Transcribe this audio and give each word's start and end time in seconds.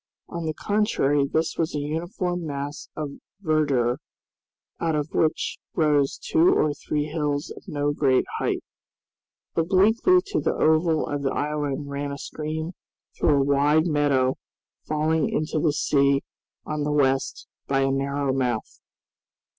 On 0.29 0.47
the 0.47 0.55
contrary 0.55 1.27
this 1.27 1.59
was 1.59 1.75
a 1.75 1.79
uniform 1.79 2.43
mass 2.47 2.89
of 2.95 3.19
verdure, 3.39 3.99
out 4.79 4.95
of 4.95 5.09
which 5.11 5.59
rose 5.75 6.17
two 6.17 6.49
or 6.55 6.73
three 6.73 7.05
hills 7.05 7.51
of 7.55 7.67
no 7.67 7.93
great 7.93 8.25
height. 8.39 8.63
Obliquely 9.55 10.17
to 10.25 10.39
the 10.39 10.55
oval 10.55 11.05
of 11.05 11.21
the 11.21 11.29
island 11.31 11.87
ran 11.87 12.11
a 12.11 12.17
stream 12.17 12.71
through 13.15 13.41
a 13.41 13.43
wide 13.43 13.85
meadow 13.85 14.37
falling 14.87 15.29
into 15.29 15.59
the 15.59 15.71
sea 15.71 16.23
on 16.65 16.81
the 16.83 16.91
west 16.91 17.47
by 17.67 17.81
a 17.81 17.91
narrow 17.91 18.33
mouth. 18.33 18.79